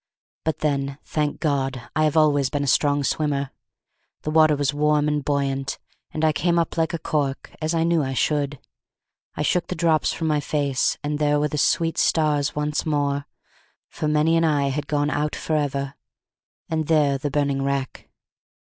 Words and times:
But 0.45 0.61
then, 0.61 0.97
thank 1.03 1.39
God, 1.39 1.79
I 1.95 2.05
have 2.05 2.17
always 2.17 2.49
been 2.49 2.63
a 2.63 2.65
strong 2.65 3.03
swimmer. 3.03 3.51
The 4.23 4.31
water 4.31 4.55
was 4.55 4.73
warm 4.73 5.07
and 5.07 5.23
buoyant, 5.23 5.77
and 6.09 6.25
I 6.25 6.31
came 6.31 6.57
up 6.57 6.75
like 6.75 6.95
a 6.95 6.97
cork, 6.97 7.55
as 7.61 7.75
I 7.75 7.83
knew 7.83 8.01
I 8.01 8.15
should. 8.15 8.57
I 9.35 9.43
shook 9.43 9.67
the 9.67 9.75
drops 9.75 10.11
from 10.11 10.25
my 10.25 10.39
face, 10.39 10.97
and 11.03 11.19
there 11.19 11.39
were 11.39 11.49
the 11.49 11.59
sweet 11.59 11.99
stars 11.99 12.55
once 12.55 12.83
more; 12.83 13.27
for 13.89 14.07
many 14.07 14.35
an 14.37 14.43
eye 14.43 14.69
they 14.69 14.69
had 14.71 14.87
gone 14.87 15.11
Out 15.11 15.35
for 15.35 15.55
ever; 15.55 15.93
and 16.67 16.87
there 16.87 17.19
the 17.19 17.29
burning 17.29 17.61
wreck. 17.61 18.09